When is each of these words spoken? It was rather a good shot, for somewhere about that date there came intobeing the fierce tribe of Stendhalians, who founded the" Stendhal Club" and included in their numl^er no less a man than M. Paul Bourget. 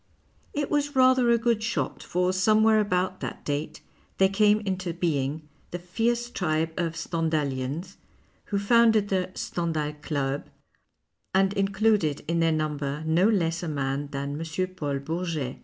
It 0.51 0.71
was 0.71 0.95
rather 0.95 1.29
a 1.29 1.37
good 1.37 1.61
shot, 1.61 2.01
for 2.01 2.33
somewhere 2.33 2.79
about 2.79 3.19
that 3.19 3.45
date 3.45 3.81
there 4.17 4.29
came 4.29 4.59
intobeing 4.61 5.43
the 5.69 5.77
fierce 5.77 6.31
tribe 6.31 6.71
of 6.75 6.95
Stendhalians, 6.95 7.97
who 8.45 8.57
founded 8.57 9.09
the" 9.09 9.29
Stendhal 9.35 9.93
Club" 10.01 10.49
and 11.35 11.53
included 11.53 12.23
in 12.27 12.39
their 12.39 12.51
numl^er 12.51 13.05
no 13.05 13.29
less 13.29 13.61
a 13.61 13.67
man 13.67 14.07
than 14.09 14.41
M. 14.41 14.67
Paul 14.75 14.97
Bourget. 14.97 15.59